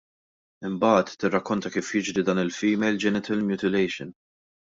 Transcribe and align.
Imbagħad, 0.69 1.11
tirrakkonta 1.23 1.71
kif 1.75 1.91
jiġri 1.99 2.25
dan 2.29 2.43
il-female 2.45 3.01
genital 3.05 3.47
mutilation. 3.51 4.11